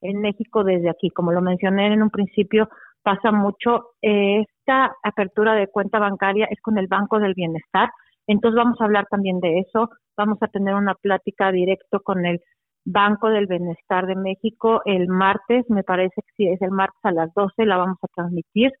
en 0.02 0.20
México 0.20 0.62
desde 0.62 0.88
aquí. 0.88 1.10
Como 1.10 1.32
lo 1.32 1.42
mencioné 1.42 1.92
en 1.92 2.02
un 2.02 2.10
principio, 2.10 2.68
pasa 3.02 3.32
mucho. 3.32 3.90
esta 4.00 4.94
apertura 5.02 5.54
de 5.54 5.68
cuenta 5.68 5.98
bancaria 5.98 6.46
es 6.50 6.60
con 6.60 6.78
el 6.78 6.86
Banco 6.86 7.18
del 7.18 7.34
Bienestar. 7.34 7.90
Entonces 8.26 8.56
vamos 8.56 8.80
a 8.80 8.84
hablar 8.84 9.06
también 9.10 9.40
de 9.40 9.60
eso. 9.60 9.90
Vamos 10.16 10.38
a 10.42 10.48
tener 10.48 10.74
una 10.74 10.94
plática 10.94 11.50
directo 11.52 12.00
con 12.00 12.24
el 12.26 12.40
Banco 12.84 13.28
del 13.28 13.46
Bienestar 13.46 14.06
de 14.06 14.16
México 14.16 14.82
el 14.84 15.06
martes, 15.08 15.64
me 15.68 15.84
parece 15.84 16.20
que 16.36 16.52
es 16.52 16.62
el 16.62 16.72
martes 16.72 16.98
a 17.04 17.12
las 17.12 17.32
12, 17.34 17.64
la 17.64 17.76
vamos 17.76 17.98
a 18.02 18.08
transmitir 18.08 18.72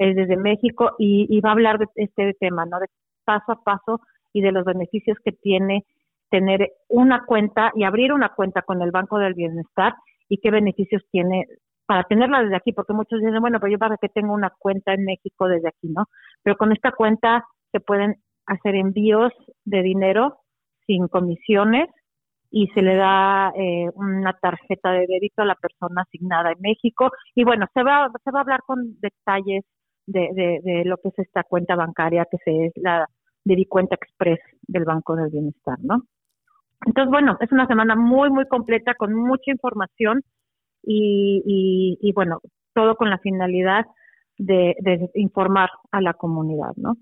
es 0.00 0.16
desde 0.16 0.36
México 0.36 0.92
y, 0.98 1.40
va 1.40 1.50
a 1.50 1.52
hablar 1.52 1.78
de 1.78 1.86
este 1.96 2.32
tema, 2.40 2.64
¿no? 2.64 2.80
De 2.80 2.86
paso 3.24 3.52
a 3.52 3.62
paso 3.62 4.00
y 4.32 4.40
de 4.40 4.50
los 4.50 4.64
beneficios 4.64 5.18
que 5.22 5.32
tiene 5.32 5.84
tener 6.30 6.70
una 6.88 7.24
cuenta 7.26 7.70
y 7.74 7.84
abrir 7.84 8.12
una 8.12 8.30
cuenta 8.30 8.62
con 8.62 8.80
el 8.80 8.92
Banco 8.92 9.18
del 9.18 9.34
Bienestar 9.34 9.94
y 10.28 10.38
qué 10.38 10.50
beneficios 10.50 11.02
tiene 11.10 11.46
para 11.90 12.04
tenerla 12.04 12.44
desde 12.44 12.54
aquí, 12.54 12.72
porque 12.72 12.92
muchos 12.92 13.18
dicen, 13.18 13.40
bueno, 13.40 13.58
pero 13.58 13.72
yo 13.72 13.78
para 13.78 13.96
que 13.96 14.08
tengo 14.08 14.32
una 14.32 14.52
cuenta 14.56 14.94
en 14.94 15.04
México 15.04 15.48
desde 15.48 15.70
aquí, 15.70 15.88
¿no? 15.88 16.04
Pero 16.44 16.56
con 16.56 16.70
esta 16.70 16.92
cuenta 16.92 17.44
se 17.72 17.80
pueden 17.80 18.14
hacer 18.46 18.76
envíos 18.76 19.32
de 19.64 19.82
dinero 19.82 20.38
sin 20.86 21.08
comisiones 21.08 21.88
y 22.48 22.68
se 22.68 22.82
le 22.82 22.94
da 22.94 23.52
eh, 23.56 23.88
una 23.96 24.34
tarjeta 24.34 24.92
de 24.92 25.08
débito 25.08 25.42
a 25.42 25.46
la 25.46 25.56
persona 25.56 26.02
asignada 26.02 26.52
en 26.52 26.60
México 26.60 27.10
y 27.34 27.42
bueno 27.42 27.66
se 27.74 27.82
va 27.82 28.08
se 28.22 28.30
va 28.30 28.38
a 28.38 28.42
hablar 28.42 28.60
con 28.64 28.78
detalles 29.00 29.64
de, 30.06 30.60
de, 30.62 30.84
lo 30.84 30.96
que 30.98 31.08
es 31.08 31.18
esta 31.18 31.42
cuenta 31.42 31.74
bancaria 31.74 32.24
que 32.30 32.38
se 32.44 32.66
es 32.66 32.72
la 32.76 33.08
cuenta 33.68 33.96
express 33.96 34.38
del 34.62 34.84
Banco 34.84 35.16
del 35.16 35.30
Bienestar, 35.30 35.78
¿no? 35.82 36.04
Entonces 36.86 37.10
bueno 37.10 37.36
es 37.40 37.50
una 37.50 37.66
semana 37.66 37.96
muy 37.96 38.30
muy 38.30 38.46
completa 38.46 38.94
con 38.94 39.12
mucha 39.12 39.50
información 39.50 40.22
y, 40.82 41.42
y, 41.46 41.98
y 42.00 42.12
bueno 42.12 42.40
todo 42.74 42.94
con 42.96 43.10
la 43.10 43.18
finalidad 43.18 43.84
de, 44.38 44.74
de 44.80 45.10
informar 45.14 45.70
a 45.90 46.00
la 46.00 46.14
comunidad, 46.14 46.72
¿no? 46.76 46.96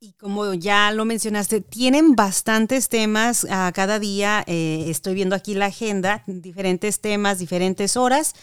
Y 0.00 0.12
como 0.12 0.54
ya 0.54 0.92
lo 0.92 1.04
mencionaste, 1.04 1.60
tienen 1.60 2.14
bastantes 2.14 2.88
temas 2.88 3.44
a 3.50 3.72
cada 3.72 3.98
día. 3.98 4.44
Eh, 4.46 4.84
estoy 4.88 5.14
viendo 5.14 5.34
aquí 5.34 5.54
la 5.54 5.66
agenda, 5.66 6.22
diferentes 6.26 7.00
temas, 7.00 7.40
diferentes 7.40 7.96
horas. 7.96 8.34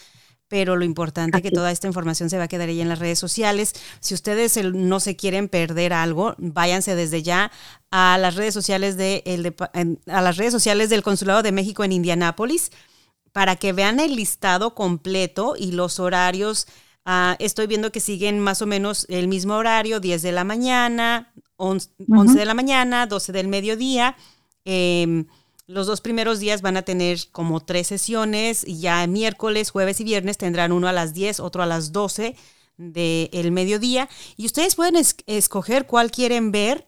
pero 0.48 0.76
lo 0.76 0.84
importante 0.84 1.38
es 1.38 1.42
que 1.42 1.50
toda 1.50 1.72
esta 1.72 1.86
información 1.88 2.30
se 2.30 2.38
va 2.38 2.44
a 2.44 2.48
quedar 2.48 2.68
ahí 2.68 2.80
en 2.80 2.88
las 2.88 2.98
redes 2.98 3.18
sociales. 3.18 3.72
Si 4.00 4.14
ustedes 4.14 4.62
no 4.72 5.00
se 5.00 5.16
quieren 5.16 5.48
perder 5.48 5.92
algo, 5.92 6.34
váyanse 6.38 6.94
desde 6.94 7.22
ya 7.22 7.50
a 7.90 8.16
las 8.18 8.36
redes 8.36 8.54
sociales 8.54 8.96
de, 8.96 9.22
el 9.26 9.54
a 10.06 10.22
las 10.22 10.36
redes 10.36 10.52
sociales 10.52 10.88
del 10.88 11.02
Consulado 11.02 11.42
de 11.42 11.52
México 11.52 11.84
en 11.84 11.92
Indianápolis 11.92 12.70
para 13.36 13.56
que 13.56 13.74
vean 13.74 14.00
el 14.00 14.16
listado 14.16 14.74
completo 14.74 15.56
y 15.58 15.72
los 15.72 16.00
horarios. 16.00 16.66
Ah, 17.04 17.36
estoy 17.38 17.66
viendo 17.66 17.92
que 17.92 18.00
siguen 18.00 18.40
más 18.40 18.62
o 18.62 18.66
menos 18.66 19.04
el 19.10 19.28
mismo 19.28 19.56
horario, 19.56 20.00
10 20.00 20.22
de 20.22 20.32
la 20.32 20.42
mañana, 20.42 21.34
11, 21.56 21.90
de 22.34 22.44
la 22.46 22.54
mañana, 22.54 23.06
12 23.06 23.32
del 23.32 23.48
mediodía. 23.48 24.16
Em, 24.64 25.26
los 25.66 25.86
dos 25.86 26.00
primeros 26.00 26.40
días 26.40 26.62
van 26.62 26.78
a 26.78 26.82
tener 26.82 27.18
como 27.30 27.60
tres 27.60 27.88
sesiones 27.88 28.66
y 28.66 28.78
ya 28.78 29.06
miércoles, 29.06 29.68
jueves 29.68 30.00
y 30.00 30.04
viernes 30.04 30.38
tendrán 30.38 30.72
uno 30.72 30.88
a 30.88 30.94
las 30.94 31.12
10, 31.12 31.40
otro 31.40 31.62
a 31.62 31.66
las 31.66 31.92
12 31.92 32.36
del 32.78 33.52
mediodía. 33.52 34.08
Y 34.38 34.46
ustedes 34.46 34.76
pueden 34.76 34.96
escoger 35.26 35.86
cuál 35.86 36.10
quieren 36.10 36.52
ver. 36.52 36.86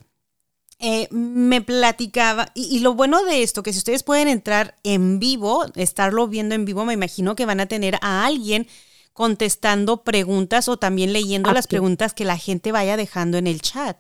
Eh, 0.81 1.09
me 1.11 1.61
platicaba, 1.61 2.47
y, 2.55 2.77
y, 2.77 2.81
lo 2.81 2.95
bueno 2.95 3.25
de 3.25 3.43
esto, 3.43 3.65
que 3.65 3.73
si 3.73 3.79
ustedes 3.79 4.05
pueden 4.05 4.29
entrar 4.29 4.75
en 4.85 5.19
vivo, 5.19 5.65
estarlo 5.75 6.29
viendo 6.29 6.55
en 6.55 6.65
vivo, 6.65 6.85
me 6.85 6.95
imagino 6.95 7.35
que 7.35 7.47
van 7.47 7.59
a 7.59 7.67
tener 7.67 7.97
a 8.01 8.25
alguien 8.25 8.67
contestando 9.13 10.05
preguntas 10.05 10.69
o 10.69 10.77
también 10.77 11.13
leyendo 11.13 11.51
las 11.53 11.67
preguntas 11.67 12.15
que 12.15 12.25
la 12.25 12.37
gente 12.37 12.71
vaya 12.71 12.97
dejando 12.97 13.37
en 13.37 13.49
el 13.49 13.61
chat. 13.61 13.97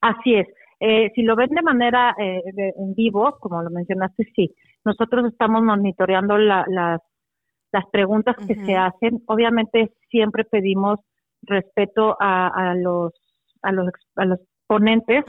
Así 0.00 0.34
es. 0.34 0.46
Eh, 0.78 1.10
si 1.16 1.22
lo 1.22 1.34
ven 1.34 1.48
de 1.50 1.62
manera 1.62 2.14
eh, 2.20 2.40
en 2.76 2.94
vivo, 2.94 3.36
como 3.40 3.60
lo 3.60 3.70
mencionaste, 3.70 4.30
sí. 4.36 4.54
Nosotros 4.84 5.32
estamos 5.32 5.62
monitoreando 5.62 6.38
las, 6.38 6.66
las 7.72 7.86
preguntas 7.90 8.36
que 8.46 8.54
se 8.54 8.76
hacen. 8.76 9.22
Obviamente 9.26 9.92
siempre 10.10 10.44
pedimos 10.44 11.00
respeto 11.42 12.16
a, 12.20 12.74
los 12.76 13.12
a 13.62 13.72
los 13.72 13.88
a 14.14 14.24
los 14.26 14.38
ponentes 14.66 15.24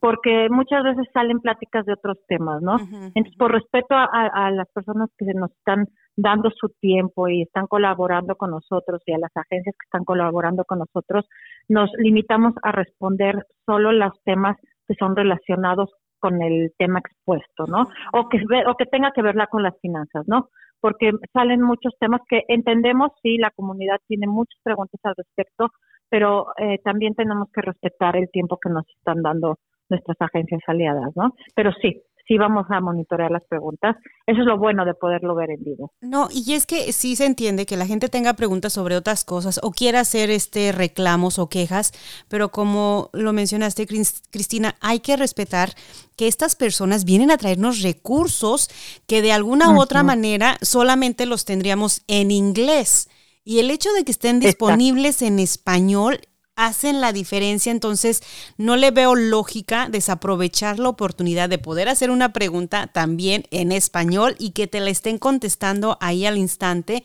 porque 0.00 0.48
muchas 0.50 0.84
veces 0.84 1.06
salen 1.12 1.40
pláticas 1.40 1.84
de 1.86 1.94
otros 1.94 2.18
temas, 2.28 2.62
¿no? 2.62 2.78
Entonces, 3.14 3.36
por 3.36 3.52
respeto 3.52 3.94
a, 3.94 4.04
a, 4.04 4.50
las 4.50 4.68
personas 4.72 5.10
que 5.18 5.26
nos 5.34 5.50
están 5.52 5.88
dando 6.16 6.50
su 6.50 6.68
tiempo 6.80 7.28
y 7.28 7.42
están 7.42 7.66
colaborando 7.66 8.36
con 8.36 8.50
nosotros 8.50 9.02
y 9.06 9.12
a 9.12 9.18
las 9.18 9.36
agencias 9.36 9.74
que 9.78 9.86
están 9.86 10.04
colaborando 10.04 10.64
con 10.64 10.78
nosotros, 10.78 11.26
nos 11.68 11.90
limitamos 11.98 12.54
a 12.62 12.72
responder 12.72 13.44
solo 13.64 13.92
los 13.92 14.12
temas 14.24 14.56
que 14.86 14.94
son 14.94 15.16
relacionados 15.16 15.90
con 16.18 16.42
el 16.42 16.72
tema 16.78 17.00
expuesto, 17.00 17.66
¿no? 17.66 17.88
O 18.12 18.28
que, 18.28 18.38
o 18.66 18.74
que 18.76 18.86
tenga 18.86 19.12
que 19.12 19.22
verla 19.22 19.46
con 19.46 19.62
las 19.62 19.78
finanzas, 19.80 20.24
¿no? 20.26 20.48
Porque 20.80 21.12
salen 21.32 21.62
muchos 21.62 21.94
temas 21.98 22.20
que 22.28 22.42
entendemos, 22.48 23.10
sí, 23.22 23.38
la 23.38 23.50
comunidad 23.50 23.98
tiene 24.06 24.26
muchas 24.26 24.58
preguntas 24.62 25.00
al 25.04 25.14
respecto, 25.16 25.70
pero 26.08 26.46
eh, 26.58 26.78
también 26.84 27.14
tenemos 27.14 27.48
que 27.52 27.62
respetar 27.62 28.16
el 28.16 28.30
tiempo 28.30 28.58
que 28.62 28.70
nos 28.70 28.86
están 28.88 29.22
dando 29.22 29.58
nuestras 29.88 30.16
agencias 30.20 30.60
aliadas, 30.66 31.12
¿no? 31.14 31.34
Pero 31.54 31.72
sí, 31.80 32.02
sí 32.26 32.36
vamos 32.38 32.66
a 32.70 32.80
monitorear 32.80 33.30
las 33.30 33.44
preguntas. 33.44 33.96
Eso 34.26 34.40
es 34.40 34.46
lo 34.46 34.58
bueno 34.58 34.84
de 34.84 34.94
poderlo 34.94 35.34
ver 35.34 35.50
en 35.50 35.62
vivo. 35.62 35.92
No, 36.00 36.28
y 36.32 36.54
es 36.54 36.66
que 36.66 36.92
sí 36.92 37.16
se 37.16 37.26
entiende 37.26 37.66
que 37.66 37.76
la 37.76 37.86
gente 37.86 38.08
tenga 38.08 38.34
preguntas 38.34 38.72
sobre 38.72 38.96
otras 38.96 39.24
cosas 39.24 39.60
o 39.62 39.70
quiera 39.70 40.00
hacer 40.00 40.30
este 40.30 40.72
reclamos 40.72 41.38
o 41.38 41.48
quejas, 41.48 41.92
pero 42.28 42.50
como 42.50 43.10
lo 43.12 43.32
mencionaste, 43.32 43.86
Cristina, 43.86 44.74
hay 44.80 45.00
que 45.00 45.16
respetar 45.16 45.70
que 46.16 46.26
estas 46.28 46.56
personas 46.56 47.04
vienen 47.04 47.30
a 47.30 47.36
traernos 47.36 47.82
recursos 47.82 48.68
que 49.06 49.22
de 49.22 49.32
alguna 49.32 49.70
u 49.70 49.80
otra 49.80 50.02
manera 50.02 50.56
solamente 50.62 51.26
los 51.26 51.44
tendríamos 51.44 52.02
en 52.08 52.30
inglés. 52.30 53.08
Y 53.48 53.60
el 53.60 53.70
hecho 53.70 53.92
de 53.92 54.04
que 54.04 54.10
estén 54.10 54.40
disponibles 54.40 55.22
en 55.22 55.38
español 55.38 56.20
hacen 56.56 57.00
la 57.00 57.12
diferencia, 57.12 57.70
entonces 57.70 58.20
no 58.56 58.74
le 58.74 58.90
veo 58.90 59.14
lógica 59.14 59.88
desaprovechar 59.88 60.80
la 60.80 60.88
oportunidad 60.88 61.48
de 61.48 61.58
poder 61.58 61.88
hacer 61.88 62.10
una 62.10 62.32
pregunta 62.32 62.88
también 62.88 63.44
en 63.52 63.70
español 63.70 64.34
y 64.40 64.50
que 64.50 64.66
te 64.66 64.80
la 64.80 64.90
estén 64.90 65.18
contestando 65.18 65.96
ahí 66.00 66.26
al 66.26 66.38
instante. 66.38 67.04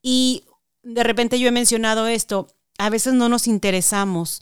Y 0.00 0.44
de 0.82 1.02
repente 1.02 1.38
yo 1.38 1.46
he 1.46 1.52
mencionado 1.52 2.06
esto, 2.06 2.46
a 2.78 2.88
veces 2.88 3.12
no 3.12 3.28
nos 3.28 3.46
interesamos. 3.46 4.40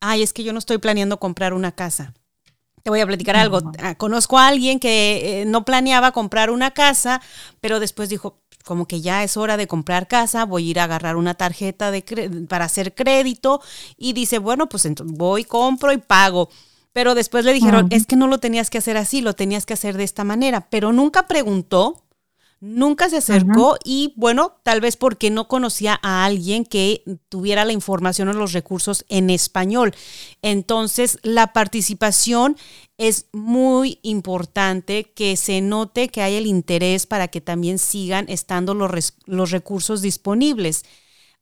Ay, 0.00 0.22
es 0.22 0.34
que 0.34 0.44
yo 0.44 0.52
no 0.52 0.58
estoy 0.58 0.76
planeando 0.76 1.18
comprar 1.18 1.54
una 1.54 1.72
casa. 1.72 2.12
Te 2.86 2.90
voy 2.90 3.00
a 3.00 3.06
platicar 3.08 3.34
algo. 3.34 3.72
Ah, 3.80 3.96
conozco 3.96 4.38
a 4.38 4.46
alguien 4.46 4.78
que 4.78 5.40
eh, 5.42 5.44
no 5.44 5.64
planeaba 5.64 6.12
comprar 6.12 6.50
una 6.50 6.70
casa, 6.70 7.20
pero 7.60 7.80
después 7.80 8.08
dijo, 8.08 8.38
como 8.64 8.86
que 8.86 9.00
ya 9.00 9.24
es 9.24 9.36
hora 9.36 9.56
de 9.56 9.66
comprar 9.66 10.06
casa, 10.06 10.44
voy 10.44 10.68
a 10.68 10.70
ir 10.70 10.78
a 10.78 10.84
agarrar 10.84 11.16
una 11.16 11.34
tarjeta 11.34 11.90
de 11.90 12.46
para 12.48 12.66
hacer 12.66 12.94
crédito 12.94 13.60
y 13.96 14.12
dice, 14.12 14.38
bueno, 14.38 14.68
pues 14.68 14.86
voy, 15.02 15.42
compro 15.42 15.90
y 15.90 15.98
pago. 15.98 16.48
Pero 16.92 17.16
después 17.16 17.44
le 17.44 17.54
dijeron, 17.54 17.88
es 17.90 18.06
que 18.06 18.14
no 18.14 18.28
lo 18.28 18.38
tenías 18.38 18.70
que 18.70 18.78
hacer 18.78 18.96
así, 18.96 19.20
lo 19.20 19.32
tenías 19.32 19.66
que 19.66 19.74
hacer 19.74 19.96
de 19.96 20.04
esta 20.04 20.22
manera, 20.22 20.68
pero 20.70 20.92
nunca 20.92 21.26
preguntó, 21.26 22.05
nunca 22.66 23.08
se 23.08 23.18
acercó 23.18 23.76
y 23.84 24.12
bueno, 24.16 24.56
tal 24.62 24.80
vez 24.80 24.96
porque 24.96 25.30
no 25.30 25.48
conocía 25.48 25.98
a 26.02 26.24
alguien 26.24 26.64
que 26.64 27.02
tuviera 27.28 27.64
la 27.64 27.72
información 27.72 28.28
o 28.28 28.32
los 28.32 28.52
recursos 28.52 29.04
en 29.08 29.30
español. 29.30 29.94
Entonces, 30.42 31.18
la 31.22 31.52
participación 31.52 32.56
es 32.98 33.26
muy 33.32 34.00
importante 34.02 35.12
que 35.14 35.36
se 35.36 35.60
note 35.60 36.08
que 36.08 36.22
hay 36.22 36.34
el 36.34 36.46
interés 36.46 37.06
para 37.06 37.28
que 37.28 37.40
también 37.40 37.78
sigan 37.78 38.26
estando 38.28 38.74
los, 38.74 39.14
los 39.26 39.50
recursos 39.50 40.02
disponibles. 40.02 40.84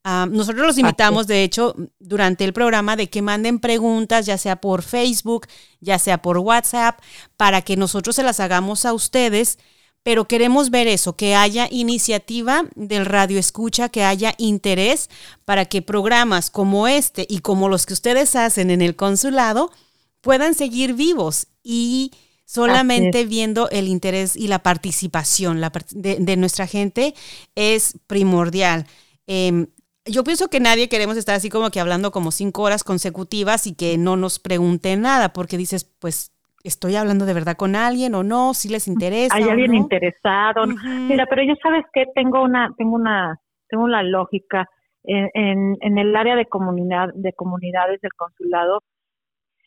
Ah, 0.06 0.26
nosotros 0.30 0.66
los 0.66 0.76
invitamos, 0.76 1.26
de 1.26 1.44
hecho, 1.44 1.74
durante 1.98 2.44
el 2.44 2.52
programa 2.52 2.94
de 2.94 3.08
que 3.08 3.22
manden 3.22 3.58
preguntas, 3.58 4.26
ya 4.26 4.36
sea 4.36 4.56
por 4.56 4.82
Facebook, 4.82 5.46
ya 5.80 5.98
sea 5.98 6.20
por 6.20 6.36
WhatsApp, 6.36 7.00
para 7.38 7.62
que 7.62 7.78
nosotros 7.78 8.14
se 8.14 8.22
las 8.22 8.38
hagamos 8.38 8.84
a 8.84 8.92
ustedes, 8.92 9.58
pero 10.04 10.28
queremos 10.28 10.70
ver 10.70 10.86
eso, 10.86 11.16
que 11.16 11.34
haya 11.34 11.66
iniciativa 11.70 12.66
del 12.76 13.06
radio 13.06 13.38
escucha, 13.38 13.88
que 13.88 14.04
haya 14.04 14.34
interés 14.36 15.08
para 15.46 15.64
que 15.64 15.82
programas 15.82 16.50
como 16.50 16.86
este 16.86 17.26
y 17.28 17.40
como 17.40 17.68
los 17.70 17.86
que 17.86 17.94
ustedes 17.94 18.36
hacen 18.36 18.70
en 18.70 18.82
el 18.82 18.96
consulado, 18.96 19.72
puedan 20.20 20.54
seguir 20.54 20.92
vivos 20.92 21.46
y 21.62 22.12
solamente 22.44 23.24
viendo 23.24 23.70
el 23.70 23.88
interés 23.88 24.36
y 24.36 24.48
la 24.48 24.62
participación 24.62 25.62
de, 25.92 26.36
nuestra 26.36 26.66
gente 26.66 27.14
es 27.54 27.94
primordial. 28.06 28.86
Em, 29.26 29.68
yo 30.04 30.22
pienso 30.22 30.48
que 30.48 30.60
nadie 30.60 30.90
queremos 30.90 31.16
estar 31.16 31.34
así 31.34 31.48
como 31.48 31.70
que 31.70 31.80
hablando 31.80 32.12
como 32.12 32.30
cinco 32.30 32.60
horas 32.60 32.84
consecutivas 32.84 33.66
y 33.66 33.72
que 33.72 33.96
no 33.96 34.18
nos 34.18 34.38
pregunten 34.38 35.00
nada, 35.00 35.32
porque 35.32 35.56
dices, 35.56 35.84
pues, 35.98 36.33
¿estoy 36.64 36.96
hablando 36.96 37.26
de 37.26 37.34
verdad 37.34 37.56
con 37.56 37.76
alguien 37.76 38.14
o 38.14 38.22
no? 38.22 38.54
Si 38.54 38.68
les 38.68 38.88
interesa. 38.88 39.36
Hay 39.36 39.44
alguien 39.44 39.74
interesado. 39.74 40.66
Mira, 40.66 41.26
pero 41.26 41.42
yo 41.44 41.54
sabes 41.62 41.84
que 41.92 42.06
tengo 42.14 42.42
una, 42.42 42.74
tengo 42.76 42.96
una, 42.96 43.38
tengo 43.68 43.84
una 43.84 44.02
lógica 44.02 44.68
en, 45.04 45.76
en, 45.80 45.98
el 45.98 46.16
área 46.16 46.34
de 46.34 46.46
comunidad, 46.46 47.10
de 47.14 47.32
comunidades 47.34 48.00
del 48.00 48.12
consulado 48.14 48.80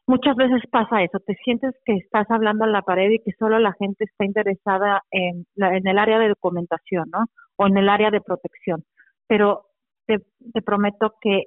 muchas 0.07 0.35
veces 0.35 0.61
pasa 0.71 1.03
eso, 1.03 1.19
te 1.19 1.35
sientes 1.43 1.75
que 1.85 1.93
estás 1.93 2.29
hablando 2.31 2.63
a 2.63 2.67
la 2.67 2.81
pared 2.81 3.11
y 3.11 3.19
que 3.19 3.33
solo 3.37 3.59
la 3.59 3.73
gente 3.73 4.05
está 4.05 4.25
interesada 4.25 5.03
en, 5.11 5.45
en 5.57 5.87
el 5.87 5.99
área 5.99 6.17
de 6.17 6.29
documentación, 6.29 7.09
¿no? 7.11 7.25
O 7.57 7.67
en 7.67 7.77
el 7.77 7.89
área 7.89 8.09
de 8.09 8.21
protección. 8.21 8.83
Pero 9.27 9.65
te, 10.05 10.19
te 10.53 10.61
prometo 10.61 11.15
que 11.21 11.43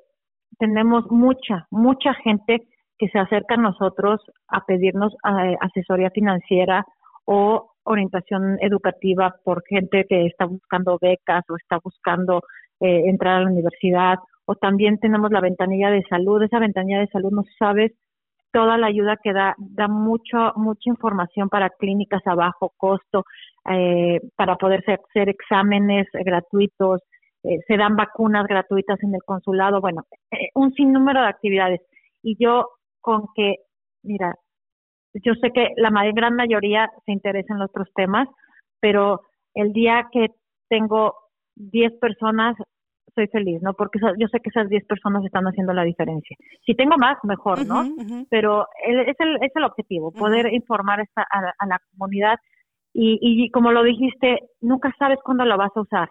tenemos 0.59 1.11
mucha, 1.11 1.67
mucha 1.71 2.13
gente 2.15 2.69
que 3.01 3.09
se 3.09 3.19
acerca 3.19 3.55
a 3.55 3.57
nosotros 3.57 4.21
a 4.49 4.67
pedirnos 4.67 5.15
eh, 5.15 5.57
asesoría 5.61 6.11
financiera 6.11 6.85
o 7.25 7.71
orientación 7.85 8.59
educativa 8.61 9.35
por 9.43 9.63
gente 9.67 10.05
que 10.07 10.27
está 10.27 10.45
buscando 10.45 10.99
becas 11.01 11.43
o 11.49 11.57
está 11.57 11.79
buscando 11.83 12.43
eh, 12.81 13.05
entrar 13.07 13.37
a 13.37 13.41
la 13.45 13.51
universidad 13.51 14.19
o 14.45 14.55
también 14.55 14.99
tenemos 14.99 15.31
la 15.31 15.41
ventanilla 15.41 15.91
de 15.91 16.03
salud. 16.11 16.43
Esa 16.43 16.59
ventanilla 16.59 17.01
de 17.01 17.07
salud 17.07 17.31
no 17.31 17.45
sabes 17.59 17.93
toda 18.53 18.77
la 18.77 18.89
ayuda 18.89 19.17
que 19.23 19.33
da, 19.33 19.55
da 19.59 19.89
mucho, 19.89 20.53
mucha 20.57 20.91
información 20.91 21.49
para 21.49 21.71
clínicas 21.71 22.21
a 22.27 22.35
bajo 22.35 22.75
costo, 22.77 23.25
eh, 23.71 24.21
para 24.37 24.57
poder 24.57 24.85
hacer 24.87 25.31
exámenes 25.31 26.07
gratuitos, 26.13 27.01
eh, 27.45 27.61
se 27.67 27.77
dan 27.77 27.97
vacunas 27.97 28.47
gratuitas 28.47 29.03
en 29.03 29.15
el 29.15 29.23
consulado, 29.25 29.81
bueno, 29.81 30.05
eh, 30.31 30.51
un 30.55 30.73
sinnúmero 30.75 31.23
de 31.23 31.29
actividades. 31.29 31.81
Y 32.23 32.37
yo 32.39 32.69
con 33.01 33.27
que, 33.35 33.57
mira, 34.03 34.35
yo 35.15 35.35
sé 35.35 35.51
que 35.53 35.69
la 35.77 35.91
gran 36.13 36.37
mayoría 36.37 36.91
se 37.05 37.13
interesa 37.13 37.55
en 37.55 37.63
otros 37.63 37.89
temas, 37.95 38.29
pero 38.81 39.21
el 39.55 39.73
día 39.73 40.09
que 40.13 40.29
tengo 40.69 41.15
10 41.57 41.95
personas 42.01 42.57
soy 43.15 43.27
feliz, 43.27 43.61
¿no? 43.61 43.75
Porque 43.75 43.99
yo 44.19 44.29
sé 44.29 44.39
que 44.41 44.51
esas 44.51 44.69
10 44.69 44.87
personas 44.87 45.25
están 45.25 45.45
haciendo 45.45 45.73
la 45.73 45.83
diferencia. 45.83 46.37
Si 46.65 46.75
tengo 46.75 46.97
más, 46.97 47.19
mejor, 47.25 47.67
¿no? 47.67 47.85
Pero 48.31 48.67
es, 48.87 49.17
el, 49.19 49.37
es 49.43 49.51
el 49.55 49.65
objetivo, 49.65 50.13
poder 50.13 50.53
informar 50.53 51.01
esta, 51.01 51.23
a, 51.23 51.67
la 51.67 51.79
comunidad 51.91 52.39
y, 52.93 53.19
y 53.21 53.51
como 53.51 53.73
lo 53.73 53.83
dijiste, 53.83 54.39
nunca 54.61 54.95
sabes 54.99 55.19
cuándo 55.25 55.45
lo 55.45 55.57
vas 55.57 55.73
a 55.75 55.81
usar. 55.81 56.09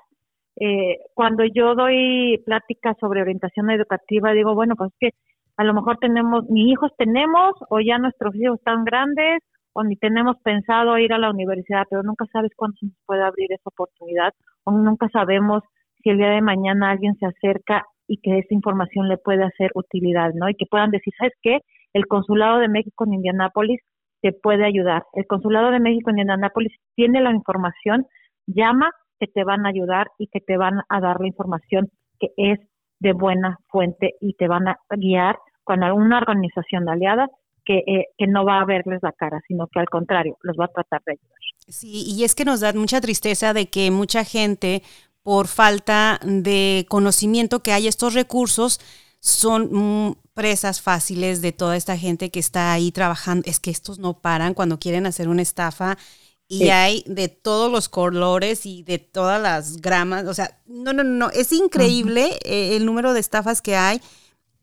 eh, 0.59 0.97
cuando 1.13 1.45
yo 1.45 1.73
doy 1.73 2.41
pláticas 2.45 2.97
sobre 2.99 3.21
orientación 3.21 3.69
educativa, 3.71 4.33
digo, 4.33 4.53
bueno, 4.55 4.75
pues 4.75 4.91
que 4.99 5.11
a 5.59 5.65
lo 5.65 5.73
mejor 5.73 5.97
tenemos, 5.97 6.49
ni 6.49 6.71
hijos 6.71 6.89
tenemos, 6.97 7.51
o 7.69 7.81
ya 7.81 7.97
nuestros 7.97 8.33
hijos 8.35 8.59
están 8.59 8.85
grandes, 8.85 9.39
o 9.73 9.83
ni 9.83 9.97
tenemos 9.97 10.37
pensado 10.41 10.97
ir 10.97 11.11
a 11.11 11.17
la 11.17 11.29
universidad, 11.31 11.83
pero 11.89 12.01
nunca 12.01 12.23
sabes 12.31 12.51
cuándo 12.55 12.77
se 12.79 12.85
nos 12.85 12.95
puede 13.05 13.23
abrir 13.23 13.51
esa 13.51 13.67
oportunidad, 13.69 14.31
o 14.63 14.71
nunca 14.71 15.09
sabemos 15.09 15.61
si 16.01 16.11
el 16.11 16.17
día 16.17 16.29
de 16.29 16.41
mañana 16.41 16.91
alguien 16.91 17.13
se 17.15 17.25
acerca 17.25 17.83
y 18.07 18.21
que 18.21 18.39
esa 18.39 18.53
información 18.53 19.09
le 19.09 19.17
puede 19.17 19.43
hacer 19.43 19.71
utilidad, 19.75 20.31
¿no? 20.33 20.47
Y 20.47 20.55
que 20.55 20.65
puedan 20.65 20.91
decir, 20.91 21.13
¿sabes 21.17 21.33
qué? 21.41 21.59
El 21.91 22.07
Consulado 22.07 22.59
de 22.59 22.69
México 22.69 23.03
en 23.03 23.15
Indianápolis 23.15 23.81
te 24.21 24.31
puede 24.31 24.63
ayudar. 24.63 25.03
El 25.11 25.27
Consulado 25.27 25.71
de 25.71 25.81
México 25.81 26.09
en 26.09 26.19
Indianápolis 26.19 26.71
tiene 26.95 27.19
la 27.19 27.31
información, 27.31 28.07
llama 28.47 28.91
que 29.19 29.27
te 29.27 29.43
van 29.43 29.65
a 29.65 29.69
ayudar 29.69 30.07
y 30.17 30.27
que 30.27 30.39
te 30.39 30.55
van 30.55 30.79
a 30.87 31.01
dar 31.01 31.19
la 31.19 31.27
información 31.27 31.89
que 32.17 32.29
es 32.37 32.59
de 33.01 33.11
buena 33.11 33.57
fuente 33.67 34.13
y 34.21 34.35
te 34.35 34.47
van 34.47 34.69
a 34.69 34.77
guiar 34.89 35.37
con 35.69 35.83
alguna 35.83 36.17
organización 36.17 36.89
aliada 36.89 37.29
que, 37.63 37.83
eh, 37.85 38.07
que 38.17 38.25
no 38.25 38.43
va 38.43 38.59
a 38.59 38.65
verles 38.65 39.01
la 39.03 39.11
cara, 39.11 39.39
sino 39.47 39.67
que 39.67 39.79
al 39.79 39.87
contrario, 39.87 40.35
los 40.41 40.57
va 40.57 40.65
a 40.65 40.69
tratar 40.69 41.03
de 41.05 41.11
ayudar. 41.11 41.37
Sí, 41.67 42.05
y 42.07 42.23
es 42.23 42.33
que 42.33 42.43
nos 42.43 42.61
da 42.61 42.73
mucha 42.73 42.99
tristeza 42.99 43.53
de 43.53 43.67
que 43.67 43.91
mucha 43.91 44.23
gente, 44.23 44.81
por 45.21 45.45
falta 45.45 46.19
de 46.23 46.87
conocimiento 46.89 47.61
que 47.61 47.71
hay 47.71 47.85
estos 47.85 48.15
recursos, 48.15 48.79
son 49.19 49.69
mm, 49.71 50.15
presas 50.33 50.81
fáciles 50.81 51.43
de 51.43 51.51
toda 51.51 51.77
esta 51.77 51.95
gente 51.95 52.31
que 52.31 52.39
está 52.39 52.73
ahí 52.73 52.91
trabajando. 52.91 53.43
Es 53.45 53.59
que 53.59 53.69
estos 53.69 53.99
no 53.99 54.19
paran 54.19 54.55
cuando 54.55 54.79
quieren 54.79 55.05
hacer 55.05 55.29
una 55.29 55.43
estafa 55.43 55.99
y 56.47 56.69
hay 56.69 57.03
de 57.05 57.27
todos 57.27 57.71
los 57.71 57.89
colores 57.89 58.65
y 58.65 58.81
de 58.81 58.97
todas 58.97 59.39
las 59.39 59.77
gramas. 59.77 60.25
O 60.25 60.33
sea, 60.33 60.57
no, 60.65 60.93
no, 60.93 61.03
no, 61.03 61.29
es 61.29 61.51
increíble 61.51 62.39
eh, 62.43 62.75
el 62.75 62.87
número 62.87 63.13
de 63.13 63.19
estafas 63.19 63.61
que 63.61 63.75
hay. 63.75 64.01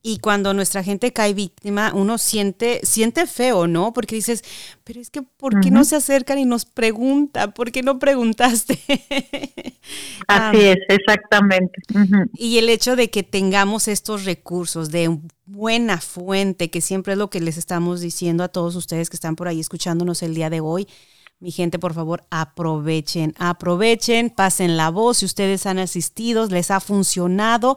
Y 0.08 0.18
cuando 0.18 0.54
nuestra 0.54 0.84
gente 0.84 1.12
cae 1.12 1.34
víctima, 1.34 1.90
uno 1.92 2.16
siente, 2.16 2.78
siente 2.84 3.26
feo, 3.26 3.66
¿no? 3.66 3.92
Porque 3.92 4.14
dices, 4.14 4.44
pero 4.84 5.00
es 5.00 5.10
que 5.10 5.22
¿por 5.22 5.60
qué 5.60 5.72
no 5.72 5.84
se 5.84 5.96
acercan 5.96 6.38
y 6.38 6.44
nos 6.44 6.64
preguntan? 6.64 7.50
¿Por 7.52 7.72
qué 7.72 7.82
no 7.82 7.98
preguntaste? 7.98 8.78
Así 10.28 10.60
es, 10.60 10.76
exactamente. 10.86 11.80
Y 12.34 12.58
el 12.58 12.68
hecho 12.68 12.94
de 12.94 13.10
que 13.10 13.24
tengamos 13.24 13.88
estos 13.88 14.24
recursos 14.24 14.92
de 14.92 15.18
buena 15.44 16.00
fuente, 16.00 16.70
que 16.70 16.80
siempre 16.80 17.14
es 17.14 17.18
lo 17.18 17.28
que 17.28 17.40
les 17.40 17.56
estamos 17.56 18.00
diciendo 18.00 18.44
a 18.44 18.48
todos 18.48 18.76
ustedes 18.76 19.10
que 19.10 19.16
están 19.16 19.34
por 19.34 19.48
ahí 19.48 19.58
escuchándonos 19.58 20.22
el 20.22 20.36
día 20.36 20.50
de 20.50 20.60
hoy, 20.60 20.86
mi 21.38 21.50
gente, 21.50 21.78
por 21.78 21.92
favor, 21.92 22.24
aprovechen, 22.30 23.34
aprovechen, 23.38 24.30
pasen 24.30 24.76
la 24.76 24.90
voz. 24.90 25.18
Si 25.18 25.26
ustedes 25.26 25.66
han 25.66 25.78
asistido, 25.78 26.46
les 26.46 26.70
ha 26.70 26.80
funcionado, 26.80 27.76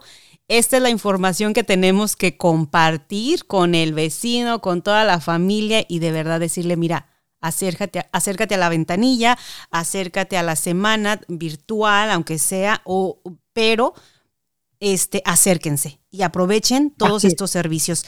esta 0.49 0.77
es 0.77 0.83
la 0.83 0.89
información 0.89 1.53
que 1.53 1.63
tenemos 1.63 2.15
que 2.15 2.35
compartir 2.35 3.45
con 3.45 3.75
el 3.75 3.93
vecino, 3.93 4.61
con 4.61 4.81
toda 4.81 5.05
la 5.05 5.21
familia 5.21 5.85
y 5.87 5.99
de 5.99 6.11
verdad 6.11 6.39
decirle, 6.39 6.75
mira, 6.75 7.07
acércate, 7.39 8.07
acércate 8.11 8.55
a 8.55 8.57
la 8.57 8.69
ventanilla, 8.69 9.37
acércate 9.69 10.37
a 10.37 10.43
la 10.43 10.55
semana 10.55 11.21
virtual, 11.27 12.09
aunque 12.09 12.39
sea, 12.39 12.81
o, 12.83 13.21
pero 13.53 13.93
este, 14.79 15.21
acérquense 15.23 15.99
y 16.09 16.23
aprovechen 16.23 16.89
todos 16.91 17.25
estos 17.25 17.51
servicios. 17.51 18.05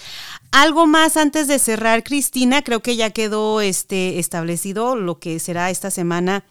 Algo 0.51 0.87
más 0.87 1.17
antes 1.17 1.47
de 1.47 1.59
cerrar, 1.59 2.03
Cristina, 2.03 2.63
creo 2.63 2.81
que 2.81 2.95
ya 2.95 3.11
quedó 3.11 3.61
este, 3.61 4.17
establecido 4.17 4.95
lo 4.95 5.19
que 5.19 5.39
será 5.39 5.69
esta 5.69 5.91
semana 5.91 6.43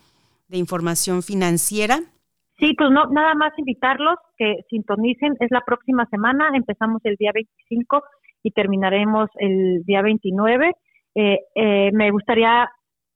de 0.46 0.58
información 0.58 1.24
financiera. 1.24 2.04
Sí, 2.60 2.74
pues 2.76 2.90
no, 2.90 3.06
nada 3.06 3.34
más 3.34 3.52
invitarlos 3.56 4.16
que 4.36 4.56
sintonicen. 4.68 5.34
Es 5.40 5.50
la 5.50 5.62
próxima 5.62 6.04
semana, 6.06 6.50
empezamos 6.54 7.00
el 7.04 7.16
día 7.16 7.32
25 7.32 8.02
y 8.42 8.50
terminaremos 8.50 9.30
el 9.36 9.82
día 9.84 10.02
29. 10.02 10.72
Eh, 11.14 11.38
eh, 11.54 11.90
me 11.92 12.10
gustaría 12.10 12.70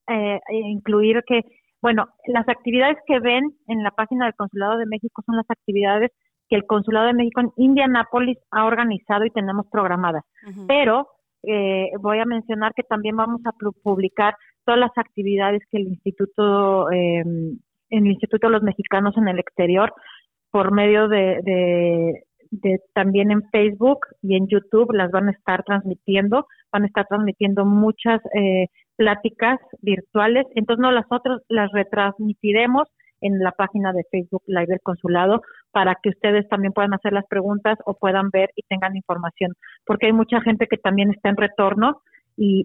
eh, 0.08 0.40
incluir 0.48 1.22
que, 1.26 1.42
bueno, 1.82 2.06
las 2.26 2.48
actividades 2.48 2.96
que 3.06 3.20
ven 3.20 3.44
en 3.68 3.82
la 3.82 3.90
página 3.90 4.24
del 4.24 4.34
Consulado 4.34 4.78
de 4.78 4.86
México 4.86 5.22
son 5.26 5.36
las 5.36 5.50
actividades 5.50 6.10
que 6.48 6.56
el 6.56 6.64
Consulado 6.64 7.06
de 7.06 7.14
México 7.14 7.42
en 7.42 7.50
Indianápolis 7.56 8.38
ha 8.50 8.64
organizado 8.64 9.26
y 9.26 9.30
tenemos 9.30 9.66
programadas. 9.70 10.24
Pero 10.66 11.08
voy 12.00 12.18
a 12.18 12.24
mencionar 12.24 12.72
que 12.74 12.82
también 12.82 13.16
vamos 13.16 13.42
a 13.44 13.52
publicar 13.82 14.34
todas 14.64 14.80
las 14.80 14.96
actividades 14.96 15.62
que 15.70 15.76
el 15.76 15.88
Instituto 15.88 16.90
em, 16.90 17.58
en 17.90 18.06
el 18.06 18.12
Instituto 18.12 18.46
de 18.46 18.52
los 18.52 18.62
Mexicanos 18.62 19.16
en 19.16 19.28
el 19.28 19.38
Exterior 19.38 19.92
por 20.50 20.72
medio 20.72 21.08
de, 21.08 21.40
de, 22.50 22.78
también 22.92 23.32
en 23.32 23.42
Facebook 23.50 23.98
y 24.22 24.36
en 24.36 24.46
YouTube 24.46 24.92
las 24.92 25.10
van 25.10 25.28
a 25.28 25.32
estar 25.32 25.64
transmitiendo, 25.64 26.46
van 26.72 26.84
a 26.84 26.86
estar 26.86 27.06
transmitiendo 27.08 27.64
muchas 27.64 28.20
eh, 28.34 28.68
pláticas 28.96 29.58
virtuales, 29.82 30.46
entonces 30.54 30.80
no 30.80 30.92
las 30.92 31.06
otras 31.10 31.40
las 31.48 31.72
retransmitiremos 31.72 32.88
en 33.20 33.40
la 33.40 33.52
página 33.52 33.92
de 33.92 34.04
Facebook 34.10 34.42
Live 34.46 34.66
del 34.66 34.80
Consulado 34.82 35.40
para 35.72 35.96
que 36.00 36.10
ustedes 36.10 36.48
también 36.48 36.72
puedan 36.72 36.94
hacer 36.94 37.12
las 37.12 37.26
preguntas 37.26 37.78
o 37.86 37.94
puedan 37.94 38.30
ver 38.30 38.50
y 38.54 38.62
tengan 38.68 38.94
información, 38.96 39.54
porque 39.86 40.06
hay 40.06 40.12
mucha 40.12 40.40
gente 40.40 40.66
que 40.68 40.76
también 40.76 41.10
está 41.10 41.30
en 41.30 41.36
retorno 41.36 42.02
y, 42.36 42.64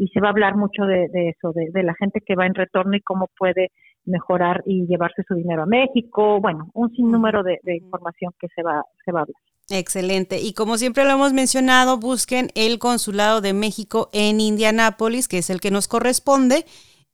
y, 0.00 0.08
se 0.08 0.20
va 0.20 0.28
a 0.28 0.30
hablar 0.30 0.56
mucho 0.56 0.84
de, 0.84 1.08
eso, 1.28 1.52
de, 1.52 1.82
la 1.82 1.94
gente 1.94 2.20
que 2.24 2.34
va 2.34 2.46
en 2.46 2.54
retorno 2.54 2.96
y 2.96 3.00
cómo 3.00 3.28
puede 3.38 3.70
mejorar 4.06 4.62
y 4.64 4.86
llevarse 4.86 5.22
su 5.26 5.34
dinero 5.34 5.64
a 5.64 5.66
México, 5.66 6.40
bueno, 6.40 6.70
un 6.74 6.90
sinnúmero 6.94 7.42
de, 7.42 7.58
información 7.76 8.32
que 8.40 8.48
se 8.54 8.62
va, 8.62 8.82
se 9.04 9.12
va 9.12 9.20
a 9.20 9.22
hablar. 9.22 9.36
Excelente. 9.68 10.40
Y 10.40 10.54
como 10.54 10.78
siempre 10.78 11.04
lo 11.04 11.10
hemos 11.10 11.32
mencionado, 11.32 11.98
busquen 11.98 12.48
el 12.54 12.78
Consulado 12.78 13.40
de 13.40 13.52
México 13.52 14.08
en 14.12 14.40
Indianápolis, 14.40 15.26
que 15.26 15.38
es 15.38 15.50
el 15.50 15.60
que 15.60 15.72
nos 15.72 15.88
corresponde, 15.88 16.64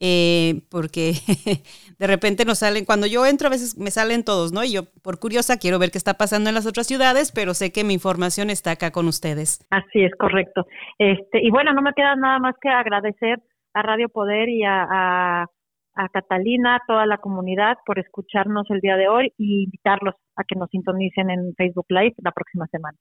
eh, 0.00 0.61
porque 0.70 1.12
de 1.98 2.07
repente 2.07 2.44
nos 2.44 2.59
salen, 2.59 2.85
cuando 2.85 3.07
yo 3.07 3.24
entro 3.24 3.46
a 3.46 3.50
veces 3.50 3.78
me 3.78 3.90
salen 3.90 4.24
todos, 4.24 4.52
¿no? 4.52 4.64
Y 4.64 4.72
yo 4.72 4.83
por 5.02 5.18
curiosa 5.18 5.59
quiero 5.59 5.78
ver 5.78 5.90
qué 5.90 5.98
está 5.98 6.14
pasando 6.14 6.50
en 6.50 6.55
las 6.55 6.66
otras 6.66 6.87
ciudades, 6.87 7.33
pero 7.33 7.55
sé 7.55 7.72
que 7.72 7.85
mi 7.85 7.94
información 7.94 8.50
está 8.50 8.72
acá 8.72 8.90
con 8.90 9.07
ustedes. 9.07 9.66
Así 9.70 10.05
es, 10.05 10.12
correcto. 10.18 10.66
Este, 10.98 11.40
y 11.42 11.50
bueno, 11.50 11.72
no 11.72 11.81
me 11.81 11.94
queda 11.94 12.16
nada 12.16 12.38
más 12.38 12.55
que 12.61 12.68
agradecer 12.68 13.40
a 13.72 13.83
Radio 13.83 14.11
Poder 14.11 14.50
y 14.50 14.62
a 14.64 14.87
a 14.90 15.46
Catalina, 16.12 16.76
a 16.76 16.81
toda 16.87 17.07
la 17.07 17.18
comunidad 17.18 17.78
por 17.87 17.98
escucharnos 17.98 18.66
el 18.70 18.81
día 18.81 18.96
de 18.96 19.09
hoy 19.09 19.33
y 19.38 19.64
invitarlos 19.64 20.14
a 20.37 20.44
que 20.44 20.59
nos 20.59 20.70
sintonicen 20.70 21.31
en 21.31 21.55
Facebook 21.57 21.87
Live 21.88 22.14
la 22.18 22.33
próxima 22.33 22.66
semana. 22.68 22.96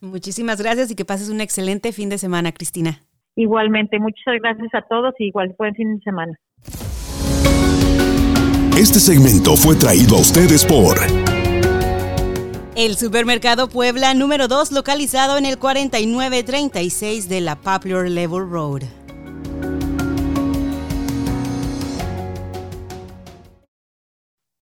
Muchísimas 0.00 0.60
gracias 0.60 0.90
y 0.90 0.96
que 0.96 1.04
pases 1.04 1.30
un 1.30 1.40
excelente 1.40 1.92
fin 1.92 2.08
de 2.08 2.18
semana, 2.18 2.52
Cristina. 2.52 3.00
Igualmente, 3.36 3.98
muchas 3.98 4.40
gracias 4.40 4.74
a 4.74 4.82
todos 4.82 5.14
y 5.18 5.28
igual 5.28 5.54
buen 5.58 5.74
fin 5.74 5.96
de 5.96 6.02
semana. 6.02 6.32
Este 8.76 8.98
segmento 8.98 9.56
fue 9.56 9.76
traído 9.76 10.16
a 10.16 10.20
ustedes 10.20 10.64
por 10.64 10.98
el 12.76 12.96
Supermercado 12.96 13.68
Puebla 13.68 14.14
número 14.14 14.48
2 14.48 14.72
localizado 14.72 15.38
en 15.38 15.46
el 15.46 15.58
4936 15.58 17.28
de 17.28 17.40
la 17.40 17.54
Popular 17.54 18.10
Level 18.10 18.50
Road. 18.50 19.03